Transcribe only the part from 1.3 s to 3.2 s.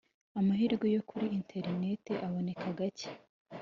interineti aboneka gake